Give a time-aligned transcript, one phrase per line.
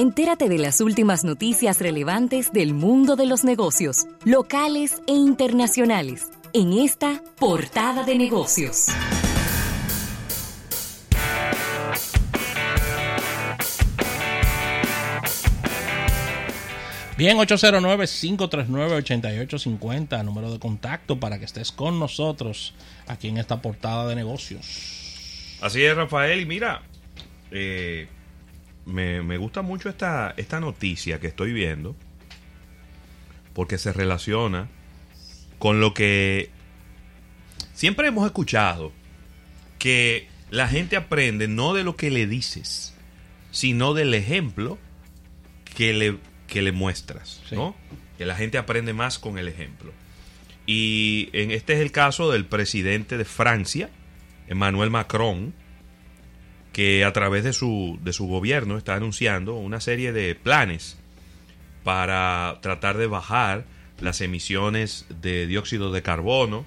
[0.00, 6.72] Entérate de las últimas noticias relevantes del mundo de los negocios, locales e internacionales, en
[6.72, 8.86] esta portada de negocios.
[17.18, 22.72] Bien, 809-539-8850, número de contacto para que estés con nosotros
[23.06, 25.58] aquí en esta portada de negocios.
[25.60, 26.40] Así es, Rafael.
[26.40, 26.80] Y mira,
[27.50, 28.08] eh,
[28.90, 31.96] me, me, gusta mucho esta, esta noticia que estoy viendo
[33.54, 34.68] porque se relaciona
[35.58, 36.50] con lo que
[37.74, 38.92] siempre hemos escuchado,
[39.78, 42.94] que la gente aprende no de lo que le dices,
[43.50, 44.78] sino del ejemplo
[45.76, 47.76] que le que le muestras, ¿no?
[48.18, 49.92] Que la gente aprende más con el ejemplo.
[50.66, 53.88] Y en este es el caso del presidente de Francia,
[54.48, 55.54] Emmanuel Macron,
[56.72, 60.96] que a través de su, de su gobierno está anunciando una serie de planes
[61.84, 63.64] para tratar de bajar
[64.00, 66.64] las emisiones de dióxido de carbono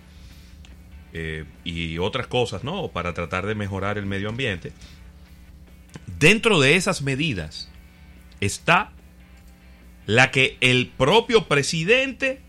[1.14, 2.90] eh, y otras cosas, ¿no?
[2.90, 4.72] Para tratar de mejorar el medio ambiente.
[6.20, 7.70] Dentro de esas medidas
[8.40, 8.92] está
[10.06, 12.42] la que el propio presidente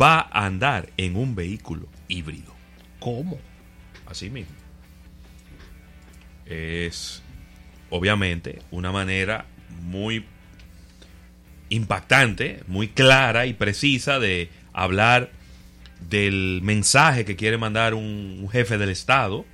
[0.00, 2.52] va a andar en un vehículo híbrido.
[2.98, 3.38] ¿Cómo?
[4.06, 4.65] Así mismo.
[6.46, 7.22] Es
[7.90, 9.46] obviamente una manera
[9.82, 10.24] muy
[11.68, 15.30] impactante, muy clara y precisa de hablar
[16.08, 19.44] del mensaje que quiere mandar un, jefe del Estado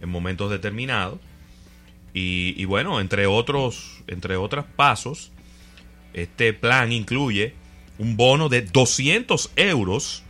[0.00, 1.18] en momentos determinados.
[2.14, 5.32] Y, bueno, entre otros, entre otros pasos,
[6.12, 7.54] este plan incluye
[7.98, 10.22] un bono de 200 euros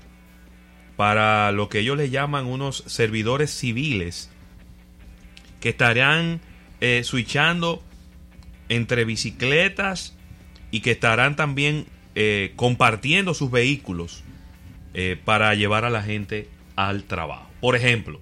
[0.97, 4.31] para lo que ellos le llaman unos servidores civiles
[5.63, 6.41] que estarán
[6.83, 7.83] eh, switchando
[8.69, 10.15] entre bicicletas
[10.71, 14.25] y que estarán también eh, compartiendo sus vehículos
[14.93, 17.49] eh, para llevar a la gente al trabajo.
[17.61, 18.21] Por ejemplo,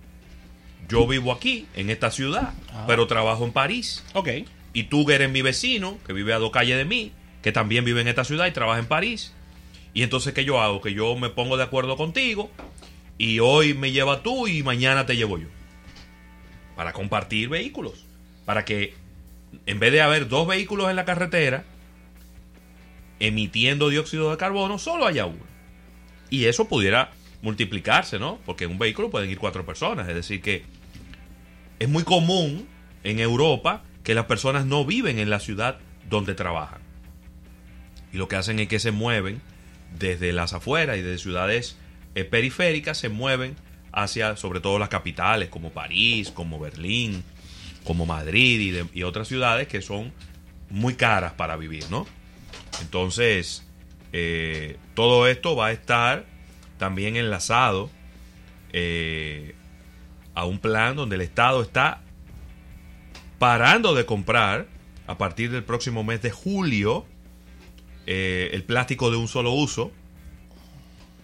[0.88, 2.84] yo vivo aquí, en esta ciudad, Ah.
[2.86, 4.04] pero trabajo en París.
[4.12, 4.28] Ok.
[4.72, 8.00] Y tú eres mi vecino, que vive a dos calles de mí, que también vive
[8.02, 9.32] en esta ciudad y trabaja en París.
[9.94, 10.80] Y entonces, ¿qué yo hago?
[10.80, 12.50] Que yo me pongo de acuerdo contigo
[13.18, 15.46] y hoy me lleva tú y mañana te llevo yo.
[16.80, 18.06] Para compartir vehículos.
[18.46, 18.94] Para que
[19.66, 21.64] en vez de haber dos vehículos en la carretera
[23.18, 25.42] emitiendo dióxido de carbono, solo haya uno.
[26.30, 27.10] Y eso pudiera
[27.42, 28.38] multiplicarse, ¿no?
[28.46, 30.08] Porque en un vehículo pueden ir cuatro personas.
[30.08, 30.62] Es decir, que
[31.78, 32.66] es muy común
[33.04, 36.80] en Europa que las personas no viven en la ciudad donde trabajan.
[38.10, 39.42] Y lo que hacen es que se mueven
[39.98, 41.76] desde las afueras y desde ciudades
[42.14, 43.54] eh, periféricas, se mueven
[43.92, 47.24] hacia sobre todo las capitales como París, como Berlín,
[47.84, 50.12] como Madrid y, otras ciudades que son
[50.68, 52.06] muy caras para vivir, ¿no?
[52.80, 53.66] Entonces,
[54.12, 56.26] eh, todo esto va a estar
[56.78, 57.90] también enlazado
[58.72, 59.54] eh,
[60.34, 62.02] a un plan donde el Estado está
[63.38, 64.66] parando de comprar
[65.06, 67.06] a partir del próximo mes de julio
[68.06, 69.92] eh, el plástico de un solo uso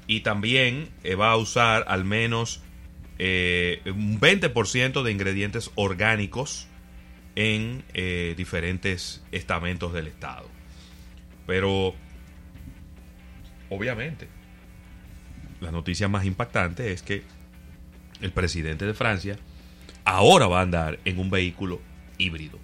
[0.07, 2.63] y también eh, va a usar al menos
[3.19, 6.69] eh, un 20% de ingredientes orgánicos
[7.35, 10.49] en eh, diferentes estamentos del Estado.
[11.47, 11.95] Pero,
[13.69, 14.29] obviamente,
[15.61, 17.23] la noticia más impactante es que
[18.21, 19.37] el presidente de Francia
[20.05, 21.81] ahora va a andar en un vehículo
[22.19, 22.59] híbrido.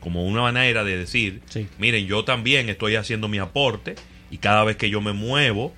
[0.00, 1.68] Como una manera de decir, Sí.
[1.78, 3.94] miren, yo también estoy haciendo mi aporte
[4.30, 5.74] y cada vez que yo me muevo,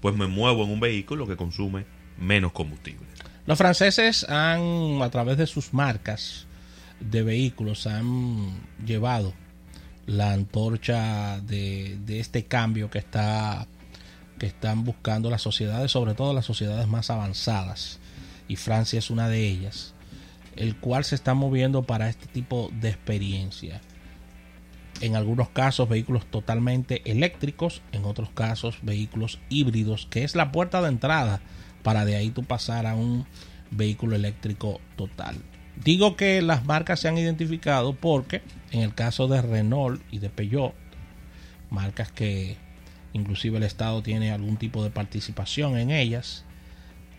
[0.00, 1.86] pues me muevo en un vehículo que consume
[2.18, 3.06] menos combustible.
[3.46, 6.46] Los franceses han, a través de sus marcas
[7.00, 9.32] de vehículos, han llevado
[10.06, 13.66] la antorcha de, de este cambio que está
[14.38, 17.98] que están buscando las sociedades, sobre todo las sociedades más avanzadas,
[18.46, 19.94] y Francia es una de ellas,
[20.56, 23.80] el cual se está moviendo para este tipo de experiencia.
[25.00, 30.82] En algunos casos vehículos totalmente eléctricos, en otros casos vehículos híbridos, que es la puerta
[30.82, 31.40] de entrada
[31.82, 33.26] para de ahí tú pasar a un
[33.70, 35.36] vehículo eléctrico total.
[35.76, 38.42] Digo que las marcas se han identificado porque
[38.72, 40.74] en el caso de Renault y de Peugeot,
[41.70, 42.56] marcas que
[43.12, 46.44] inclusive el Estado tiene algún tipo de participación en ellas,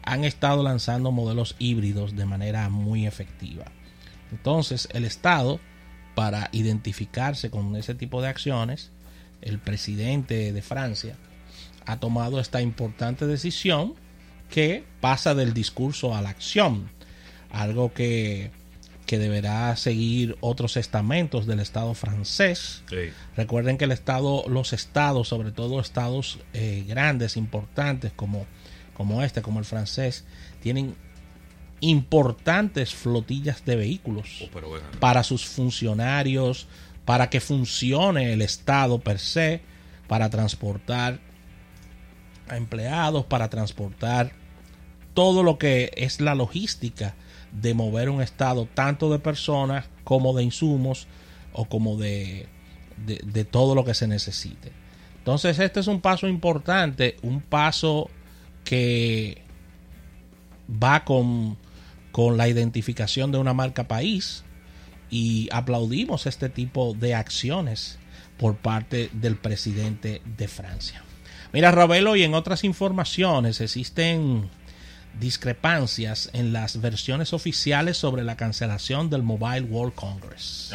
[0.04, 3.66] han estado lanzando modelos híbridos de manera muy efectiva.
[4.32, 5.60] Entonces el Estado,
[6.20, 8.92] para identificarse con ese tipo de acciones,
[9.42, 11.16] el presidente de Francia
[11.86, 13.94] ha tomado esta importante decisión
[14.50, 16.90] que pasa del discurso a la acción.
[17.52, 18.52] Algo que
[19.06, 22.84] que deberá seguir otros estamentos del Estado francés.
[23.38, 28.46] Recuerden que el Estado, los estados, sobre todo estados eh, grandes, importantes como,
[28.94, 30.26] como este, como el francés,
[30.62, 30.96] tienen
[31.82, 36.68] importantes flotillas de vehículos oh, para sus funcionarios,
[37.06, 39.62] para que funcione el Estado per se,
[40.08, 41.20] para transportar
[42.48, 44.32] a empleados, para transportar
[45.14, 47.16] todo lo que es la logística
[47.52, 51.08] de mover un estado tanto de personas como de insumos
[51.54, 52.48] o como de,
[53.06, 54.72] de, todo lo que se necesite.
[55.18, 58.10] Entonces este es un paso importante, un paso
[58.64, 59.42] que
[60.72, 61.58] va con,
[62.12, 64.44] con la identificación de una marca país
[65.10, 67.98] y aplaudimos este tipo de acciones
[68.38, 71.04] por parte del presidente de Francia.
[71.52, 74.50] Mira, Ravelo, y en otras informaciones existen
[75.20, 80.74] discrepancias en las versiones oficiales sobre la cancelación del Mobile World Congress.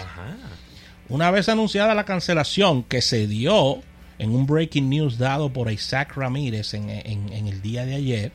[1.08, 3.82] Una vez anunciada la cancelación que se dio
[4.18, 8.32] en un breaking news dado por Isaac Ramírez en, el día de ayer,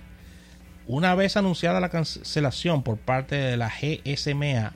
[0.90, 4.74] una vez anunciada la cancelación por parte de la GSMA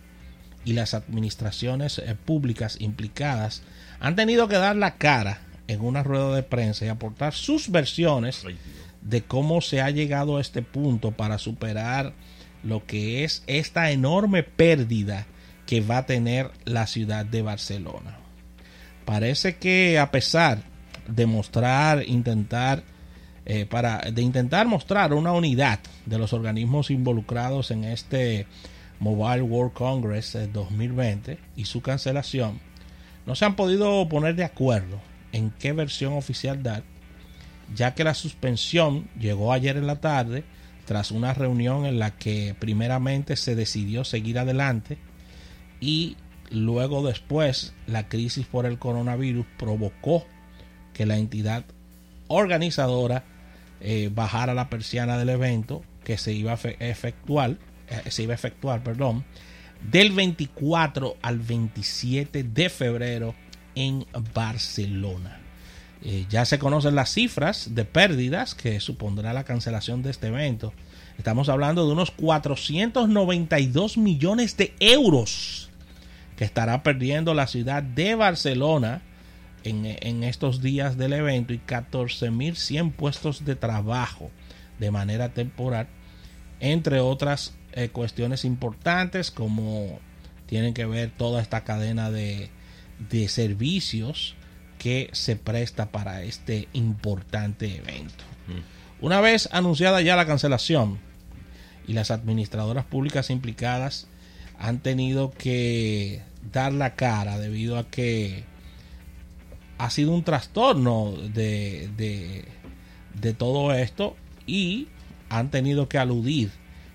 [0.64, 3.64] y las administraciones eh, públicas implicadas,
[4.00, 8.46] han tenido que dar la cara en una rueda de prensa y aportar sus versiones
[9.02, 12.14] de cómo se ha llegado a este punto para superar
[12.62, 15.26] lo que es esta enorme pérdida
[15.66, 18.20] que va a tener la ciudad de Barcelona.
[19.04, 20.62] Parece que a pesar
[21.08, 22.84] de mostrar, intentar,
[23.46, 28.48] eh, para, de intentar mostrar una unidad de los organismos involucrados en este
[29.00, 32.60] Mobile World Congress 2020 y su cancelación,
[33.26, 35.00] no se han podido poner de acuerdo
[35.32, 36.84] en qué versión oficial dar
[37.74, 40.44] ya que la suspensión llegó ayer en la tarde
[40.86, 44.98] tras una reunión en la que primeramente se decidió seguir adelante
[45.80, 46.18] y
[46.50, 50.26] luego después la crisis por el coronavirus provocó
[50.94, 51.64] que la entidad
[52.28, 53.24] organizadora
[53.84, 57.58] eh, bajara la persiana del evento que se iba a efectuar,
[57.90, 59.26] eh, se iba a efectuar perdón,
[59.92, 63.36] del 24 al 27 de febrero
[63.76, 65.40] en Barcelona.
[66.02, 70.74] Eh, ya se conocen las cifras de pérdidas que supondrá la cancelación de este evento.
[71.18, 75.70] Estamos hablando de unos 492 millones de euros
[76.38, 79.02] que estará perdiendo la ciudad de Barcelona
[79.64, 84.32] en, estos días del evento y 14.100 puestos de trabajo
[84.80, 85.88] de manera temporal,
[86.60, 90.00] entre otras eh, cuestiones importantes como
[90.46, 92.50] tienen que ver toda esta cadena de,
[93.10, 94.36] de servicios
[94.78, 98.24] que se presta para este importante evento.
[98.48, 99.06] Mm.
[99.06, 101.00] Una vez anunciada ya la cancelación
[101.88, 104.08] y las administradoras públicas implicadas
[104.60, 106.22] han tenido que
[106.52, 108.44] dar la cara debido a que
[109.78, 112.46] ha sido un trastorno de, de,
[113.14, 114.16] de todo esto
[114.46, 114.88] y
[115.30, 116.52] han tenido que aludir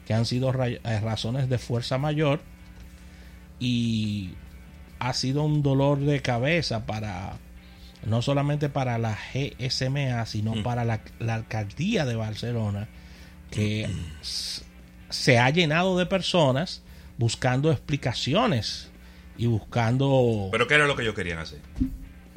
[0.09, 2.41] que han sido eh, razones de fuerza mayor
[3.61, 4.31] y
[4.99, 7.37] ha sido un dolor de cabeza para
[8.07, 10.63] no solamente para la GSMA, sino mm.
[10.63, 12.89] para la, alcaldía de Barcelona,
[13.51, 13.87] que
[15.11, 16.83] se ha llenado de personas
[17.19, 18.91] buscando explicaciones
[19.37, 20.49] y buscando...
[20.51, 21.59] Pero ¿qué era lo que ellos querían hacer?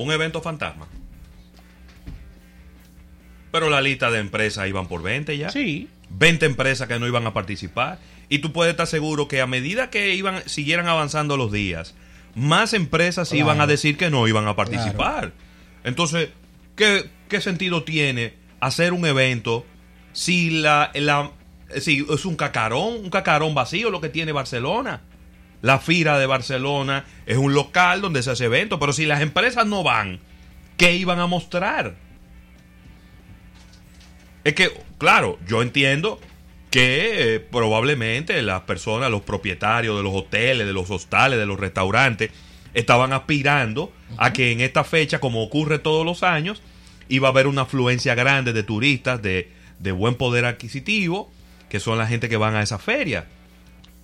[0.01, 0.88] Un evento fantasma.
[3.51, 5.50] Pero la lista de empresas iban por 20 ya.
[5.50, 5.89] Sí.
[6.10, 8.00] 20 empresas que no iban a participar.
[8.29, 11.96] Y tú puedes estar seguro que a medida que iban, siguieran avanzando los días,
[12.34, 15.34] más empresas iban a decir que no iban a participar.
[15.84, 16.29] Entonces,
[16.75, 19.65] ¿qué, sentido tiene hacer un evento
[20.13, 21.31] si la, la
[21.79, 25.01] si es un cacarón, un cacarón vacío lo que tiene Barcelona?
[25.62, 29.65] La Fira de Barcelona es un local donde se hace evento, pero si las empresas
[29.65, 30.20] no van,
[30.77, 31.96] ¿qué iban a mostrar?
[34.44, 36.20] Es que, claro, yo entiendo
[36.72, 41.60] que eh, probablemente las personas, los propietarios de los hoteles, de los hostales, de los
[41.60, 42.32] restaurantes,
[42.74, 46.62] estaban aspirando a que en esta fecha, como ocurre todos los años,
[47.10, 49.51] iba a haber una afluencia grande de turistas de,
[49.91, 51.32] buen poder adquisitivo,
[51.70, 53.27] que son la gente que van a esa feria.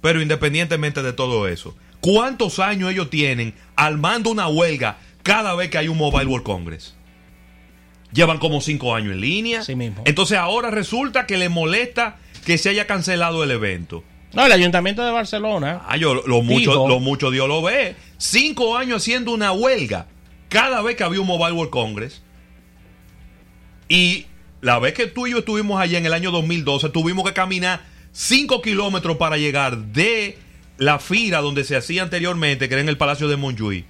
[0.07, 5.79] Pero independientemente de todo eso, ¿cuántos años ellos tienen armando una huelga cada vez que
[5.79, 6.95] hay un Mobile World Congress?
[8.13, 9.63] Llevan como cinco años en línea.
[10.05, 14.01] Entonces ahora resulta que le molesta que se haya cancelado el evento.
[14.31, 15.81] No, el Ayuntamiento de Barcelona.
[15.85, 17.97] Ah, yo, lo, mucho, lo mucho Dios lo ve.
[18.17, 20.07] Cinco años haciendo una huelga
[20.47, 22.23] cada vez que había un Mobile World Congress.
[23.89, 24.27] Y
[24.61, 27.96] la vez que tú y yo estuvimos allá en el año 2012, tuvimos que caminar
[28.11, 30.37] cinco kilómetros para llegar de
[30.77, 33.85] la fila donde se hacía anteriormente, que era en el Palacio de Montjuic.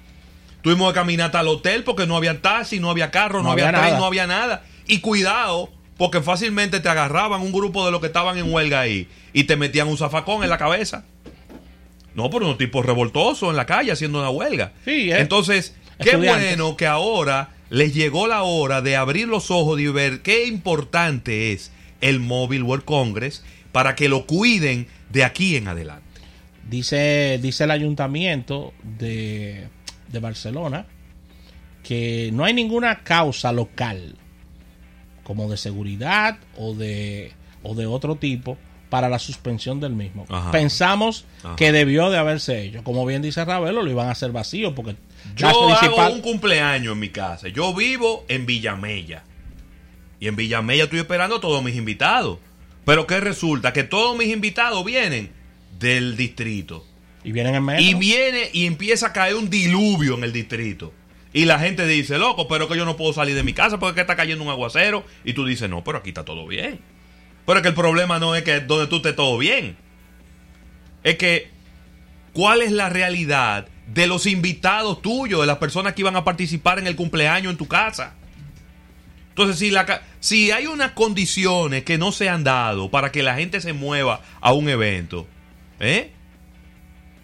[0.61, 3.51] Tuvimos que caminar hasta el hotel porque no había taxi, no había carro, no, No
[3.51, 3.99] había, había tren, nada.
[3.99, 4.63] no había nada.
[4.87, 9.07] Y cuidado, porque fácilmente te agarraban un grupo de los que estaban en huelga ahí
[9.33, 11.05] y te metían un zafacón en la cabeza.
[12.15, 14.73] No, por unos tipos revoltosos en la calle haciendo una huelga.
[14.83, 15.19] Sí, eh.
[15.19, 20.21] Entonces, qué bueno que ahora les llegó la hora de abrir los ojos y ver
[20.21, 21.71] qué importante es
[22.01, 23.43] el Mobile World Congress
[23.77, 26.01] para que lo cuiden de aquí en adelante.
[26.67, 29.67] Dice, dice el ayuntamiento de,
[30.11, 30.87] de Barcelona
[31.83, 34.15] que no hay ninguna causa local
[35.23, 38.57] como de seguridad o de, o de otro tipo
[38.89, 40.25] para la suspensión del mismo.
[40.27, 40.49] Ajá.
[40.49, 41.55] Pensamos Ajá.
[41.55, 42.83] que debió de haberse hecho.
[42.83, 44.95] Como bien dice Ravelo, lo iban a hacer vacío porque
[45.35, 47.47] Yo principal- hago un cumpleaños en mi casa.
[47.49, 49.21] Yo vivo en Villamella.
[50.19, 52.39] Y en Villamella estoy esperando a todos mis invitados.
[52.87, 53.73] Pero ¿qué resulta?
[53.73, 55.29] Que todos mis invitados vienen
[55.77, 56.87] del distrito.
[57.21, 57.83] y vienen en metro.
[57.83, 60.93] Y viene y empieza a caer un diluvio en el distrito.
[61.33, 63.99] Y la gente dice, loco, pero que yo no puedo salir de mi casa porque
[63.99, 65.03] está cayendo un aguacero.
[65.25, 66.79] Y tú dices, no, pero aquí está todo bien.
[67.45, 69.75] Pero es que el problema no es que donde tú estés todo bien.
[71.03, 71.49] Es que,
[72.31, 76.79] ¿cuál es la realidad de los invitados tuyos, de las personas que iban a participar
[76.79, 78.15] en el cumpleaños en tu casa?
[79.37, 83.35] Entonces, si, la, si hay unas condiciones que no se han dado para que la
[83.35, 85.27] gente se mueva a un evento,
[85.79, 86.09] ¿eh?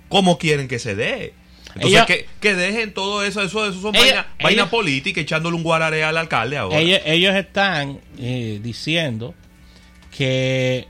[0.10, 1.34] ¿Cómo quieren que se dé?
[1.74, 5.64] Entonces, Ella- que, que dejen todo eso, eso, eso son Ella- vaina política, echándole un
[5.64, 6.78] guarare al alcalde ahora.
[6.78, 9.34] ellos, ellos están eh, diciendo
[10.16, 10.88] que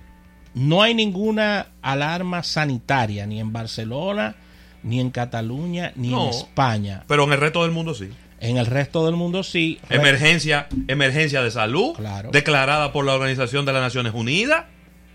[0.55, 4.35] no hay ninguna alarma sanitaria ni en Barcelona,
[4.83, 6.25] ni en Cataluña, ni No.
[6.25, 7.03] en España.
[7.07, 8.09] Pero en el resto del mundo sí.
[8.43, 9.79] En el resto del mundo sí.
[9.89, 12.29] Emergencia, emergencia de salud, Claro.
[12.31, 14.65] declarada por la Organización de las Naciones Unidas.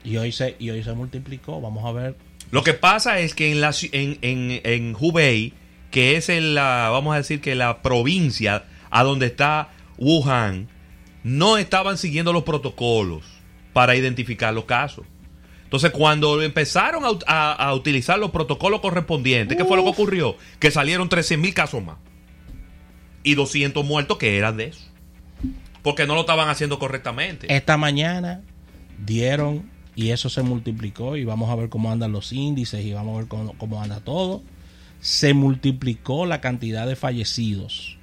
[0.04, 1.61] Y hoy se, y hoy se multiplicó.
[1.61, 2.16] Vamos a ver.
[2.50, 5.52] Lo que pasa es que en, la, en, en, en Hubei,
[5.90, 9.68] que es en la, vamos a decir que la provincia a donde está
[9.99, 10.68] Wuhan,
[11.23, 13.25] no estaban siguiendo los protocolos
[13.75, 15.04] para identificar los casos.
[15.64, 19.90] Entonces, cuando empezaron a, ut- a- a utilizar los protocolos correspondientes, ¿qué fue lo que
[19.90, 20.37] ocurrió?
[20.58, 21.97] Que salieron 13 mil casos más.
[23.28, 24.80] Y 200 muertos que eran de eso.
[25.82, 27.54] Porque no lo estaban haciendo correctamente.
[27.54, 28.40] Esta mañana
[29.04, 33.14] dieron y eso se multiplicó y vamos a ver cómo andan los índices y vamos
[33.16, 34.42] a ver cómo, cómo anda todo.
[35.00, 37.97] Se multiplicó la cantidad de fallecidos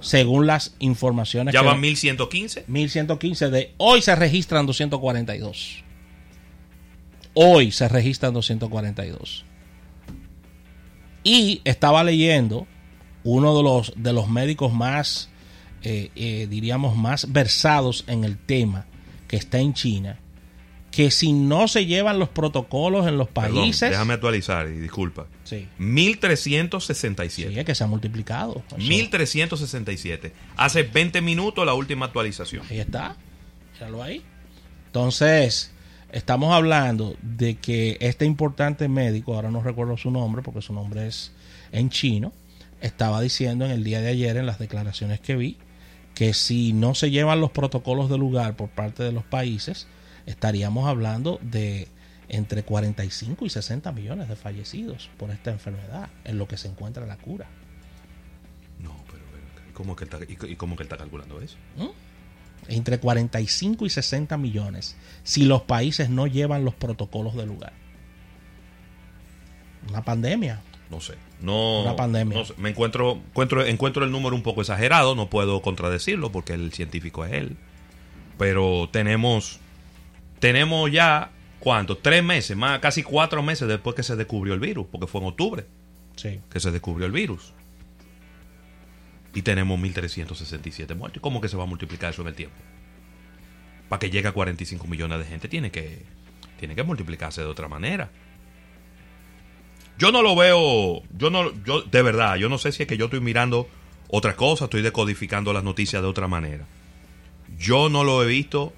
[0.00, 2.64] según las informaciones Ya que- van 1115.
[2.66, 5.84] 1115 de hoy se registran 242.
[7.34, 9.44] Hoy se registran 242.
[11.24, 12.66] Y estaba leyendo
[13.26, 15.28] uno de los de los médicos más
[15.82, 18.86] eh, eh, diríamos más versados en el tema
[19.28, 20.18] que está en China
[20.90, 25.26] que si no se llevan los protocolos en los Perdón, países déjame actualizar y disculpa.
[25.44, 27.52] sí, 1367.
[27.52, 30.32] sí, es que se ha multiplicado Eso- 1367.
[30.56, 32.64] Hace 20 minutos la última actualización.
[32.70, 33.16] Ahí está.
[33.74, 34.22] Míralo ahí.
[34.86, 35.72] Entonces,
[36.12, 41.06] estamos hablando de que este importante médico, ahora no recuerdo su nombre porque su nombre
[41.08, 41.32] es
[41.72, 42.32] en chino,
[42.80, 45.56] estaba diciendo en el día de ayer en las declaraciones que vi
[46.14, 49.86] que si no se llevan los protocolos de lugar por parte de los países,
[50.24, 51.88] estaríamos hablando de
[52.28, 57.06] entre 45 y 60 millones de fallecidos por esta enfermedad, en lo que se encuentra
[57.06, 57.46] la cura.
[58.80, 61.56] No, pero, pero, ¿cómo que está, y, y cómo que él está calculando eso?
[62.68, 67.72] entre 45 y 60 millones si los países no llevan los protocolos de lugar.
[69.88, 70.60] Una pandemia.
[70.90, 71.14] No sé.
[71.40, 72.38] No, Una pandemia.
[72.38, 72.54] no sé.
[72.58, 75.14] Me encuentro, encuentro, encuentro el número un poco exagerado.
[75.14, 77.56] No puedo contradecirlo porque el científico es él.
[78.38, 79.58] Pero tenemos,
[80.38, 81.96] tenemos ya, ¿cuánto?
[81.98, 85.26] Tres meses, más casi cuatro meses después que se descubrió el virus, porque fue en
[85.28, 85.66] octubre
[86.16, 86.40] Sí.
[86.50, 87.52] que se descubrió el virus.
[89.34, 91.18] Y tenemos 1.367 muertos.
[91.18, 92.56] ¿Y ¿Cómo que se va a multiplicar eso en el tiempo?
[93.88, 96.04] Para que llegue a 45 millones de gente tiene que,
[96.58, 98.10] tiene que multiplicarse de otra manera.
[99.98, 102.98] Yo no lo veo, yo no, yo de verdad, yo no sé si es que
[102.98, 103.66] yo estoy mirando
[104.08, 106.66] otra cosa, estoy decodificando las noticias de otra manera.
[107.58, 108.74] Yo no lo he visto,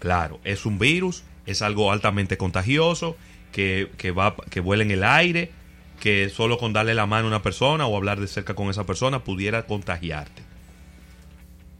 [0.00, 3.16] claro, es un virus, es algo altamente contagioso,
[3.52, 5.52] que, que va, que vuela en el aire,
[6.00, 8.84] que solo con darle la mano a una persona o hablar de cerca con esa
[8.84, 10.42] persona pudiera contagiarte.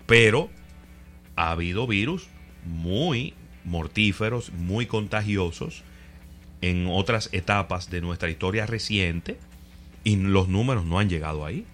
[0.07, 0.49] Pero
[1.35, 2.29] ha habido virus
[2.65, 5.83] muy mortíferos, muy contagiosos
[6.61, 9.39] en otras etapas de nuestra historia reciente
[10.05, 11.65] y los números no han llegado ahí.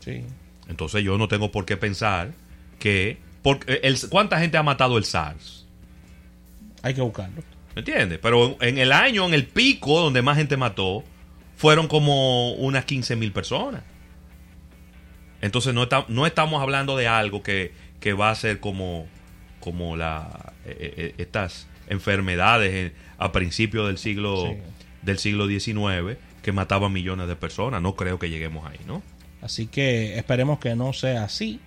[0.00, 0.24] Sí.
[0.68, 2.32] Entonces yo no tengo por qué pensar
[2.78, 3.18] que...
[3.42, 5.66] Porque el, ¿Cuánta gente ha matado el SARS?
[6.82, 7.42] Hay que buscarlo.
[7.74, 8.18] ¿Me entiendes?
[8.20, 11.04] Pero en, en el año, en el pico donde más gente mató,
[11.56, 13.82] fueron como unas 15 mil personas.
[15.40, 19.06] Entonces no, está- no estamos hablando de algo que, que va a ser como,
[19.60, 24.56] como la, eh, eh, estas enfermedades en- a principios del siglo, Sí.
[25.02, 27.82] del siglo XIX que mataban millones de personas.
[27.82, 29.02] No creo que lleguemos ahí, ¿no?
[29.42, 31.60] Así que esperemos que no sea así.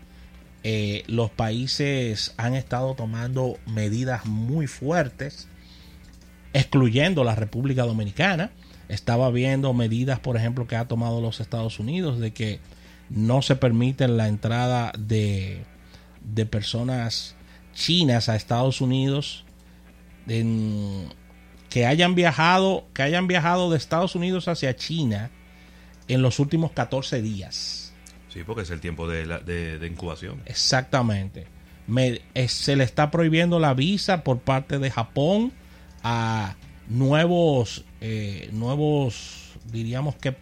[0.64, 5.48] Eh, los países han estado tomando medidas muy fuertes,
[6.54, 8.52] excluyendo la República Dominicana.
[8.90, 12.60] Estaba viendo medidas, por ejemplo, que ha tomado los Estados Unidos de que
[13.10, 15.64] no se permite la entrada de,
[16.24, 17.36] de personas
[17.74, 19.46] chinas a Estados Unidos
[20.28, 21.08] en-
[21.70, 25.30] que hayan viajado que hayan viajado de Estados Unidos hacia China
[26.08, 27.94] en los últimos 14 días.
[28.34, 30.42] Sí, porque es el tiempo de, la- de- de incubación.
[30.46, 31.48] Exactamente.
[31.88, 35.52] Me- eh, se le está prohibiendo la visa por parte de Japón
[36.04, 36.56] a
[36.88, 40.36] nuevos, eh, nuevos, diríamos que,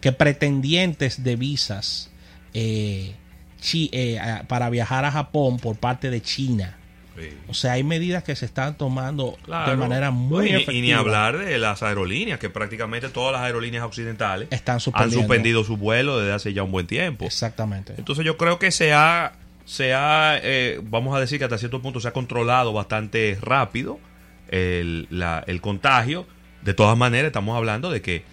[0.00, 2.10] que pretendientes de visas
[2.54, 3.14] eh,
[3.60, 6.76] chi- eh, para viajar a Japón por parte de China.
[7.18, 7.28] Sí.
[7.48, 10.72] O sea, hay medidas que se están tomando de manera muy y, efectiva.
[10.78, 15.62] y ni hablar de las aerolíneas, que prácticamente todas las aerolíneas occidentales Están han suspendido
[15.64, 17.24] su vuelo desde hace ya un buen tiempo.
[17.26, 17.94] Exactamente.
[17.98, 19.32] Entonces yo creo que se ha,
[19.64, 24.00] se ha eh, vamos a decir que hasta cierto punto se ha controlado bastante rápido
[24.48, 26.26] el, la- el contagio.
[26.62, 28.24] De todas maneras, estamos hablando de que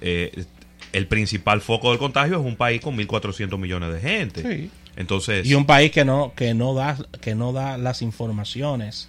[0.00, 0.44] eh,
[0.92, 4.42] el principal foco del contagio es un país con 1.400 millones de gente.
[4.42, 4.70] Sí.
[4.96, 9.08] Entonces, Y un país que no, que no da, que no da las informaciones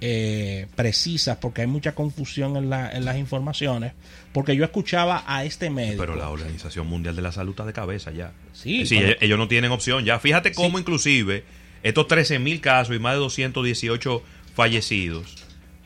[0.00, 3.94] eh, precisas, porque hay mucha confusión en, la- en las informaciones.
[4.32, 5.98] Porque yo escuchaba a este médico.
[6.00, 8.32] pero la Organización Mundial de la Salud está de cabeza ya.
[8.52, 10.20] Sí, Sí, pero- ellos- ellos no tienen opción ya.
[10.20, 10.82] Fíjate cómo Sí.
[10.82, 11.42] inclusive
[11.82, 14.22] estos 13.000 casos y más de 218
[14.54, 15.34] fallecidos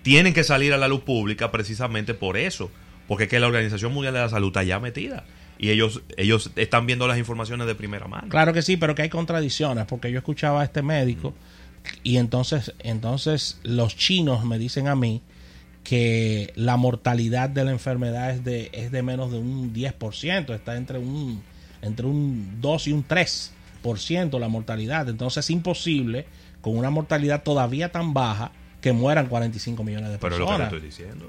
[0.02, 2.70] tienen que salir a la luz pública precisamente por eso.
[3.08, 5.24] Porque es que la Organización Mundial de la Salud está ya metida.
[5.62, 8.28] Y ellos, ellos están viendo las informaciones de primera mano.
[8.28, 11.34] Claro que sí, pero que hay contradicciones, porque yo escuchaba a este médico
[12.02, 15.22] y entonces, entonces los chinos me dicen a mí
[15.84, 20.76] que la mortalidad de la enfermedad es de, es de menos de un 10%, está
[20.76, 21.42] entre un,
[21.80, 25.08] entre un 2 y un 3% la mortalidad.
[25.08, 26.26] Entonces es imposible,
[26.60, 30.52] con una mortalidad todavía tan baja, que mueran 45 millones de Pero es lo que
[30.52, 30.72] te personas.
[30.72, 31.28] estoy diciendo.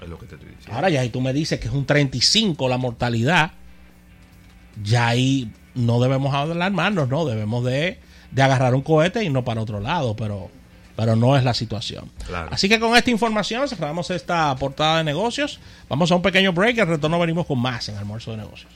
[0.00, 0.74] Es lo que te estoy diciendo.
[0.76, 3.52] Ahora ya si tú me dices que es un 35 la mortalidad,
[4.82, 7.98] ya ahí no debemos alarmarnos, no, debemos de,
[8.30, 10.50] de agarrar un cohete y no para otro lado, pero,
[10.96, 12.10] pero no es la situación.
[12.26, 12.48] Claro.
[12.52, 15.60] Así que con esta información cerramos esta portada de negocios.
[15.88, 18.70] Vamos a un pequeño break y al retorno venimos con más en Almuerzo de Negocios.